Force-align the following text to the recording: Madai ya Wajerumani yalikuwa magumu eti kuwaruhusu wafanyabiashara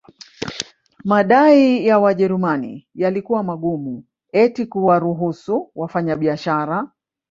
Madai 1.03 1.87
ya 1.87 1.99
Wajerumani 1.99 2.87
yalikuwa 2.95 3.43
magumu 3.43 4.03
eti 4.33 4.65
kuwaruhusu 4.65 5.71
wafanyabiashara 5.75 6.91